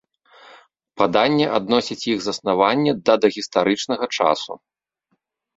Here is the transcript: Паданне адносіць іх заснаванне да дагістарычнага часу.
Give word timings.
Паданне 1.01 1.45
адносіць 1.57 2.07
іх 2.13 2.19
заснаванне 2.29 2.91
да 3.11 3.19
дагістарычнага 3.27 4.05
часу. 4.17 4.53